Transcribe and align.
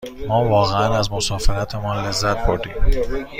ما 0.27 0.37
واقعاً 0.47 0.97
از 0.99 1.11
مسافرتمان 1.11 2.05
لذت 2.07 2.37
بردیم. 2.37 2.73